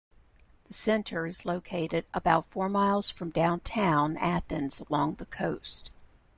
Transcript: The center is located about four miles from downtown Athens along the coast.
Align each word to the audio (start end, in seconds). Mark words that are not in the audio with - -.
The 0.65 0.73
center 0.73 1.27
is 1.27 1.45
located 1.45 2.07
about 2.11 2.47
four 2.47 2.69
miles 2.69 3.11
from 3.11 3.29
downtown 3.29 4.17
Athens 4.17 4.79
along 4.89 5.17
the 5.17 5.27
coast. 5.27 5.91